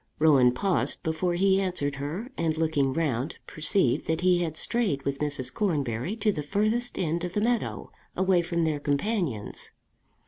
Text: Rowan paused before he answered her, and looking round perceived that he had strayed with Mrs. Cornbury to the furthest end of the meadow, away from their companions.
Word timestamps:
Rowan 0.17 0.51
paused 0.51 1.03
before 1.03 1.35
he 1.35 1.61
answered 1.61 1.97
her, 1.97 2.31
and 2.35 2.57
looking 2.57 2.91
round 2.91 3.35
perceived 3.45 4.07
that 4.07 4.21
he 4.21 4.39
had 4.39 4.57
strayed 4.57 5.03
with 5.03 5.19
Mrs. 5.19 5.53
Cornbury 5.53 6.15
to 6.15 6.31
the 6.31 6.41
furthest 6.41 6.97
end 6.97 7.23
of 7.23 7.33
the 7.33 7.39
meadow, 7.41 7.91
away 8.17 8.41
from 8.41 8.63
their 8.63 8.79
companions. 8.79 9.69